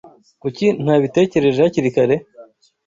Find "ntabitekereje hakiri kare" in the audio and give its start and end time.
0.83-2.15